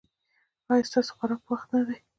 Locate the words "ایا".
0.71-0.87